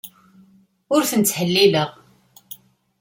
[0.95, 1.89] Ur ten-ttḥellileɣ.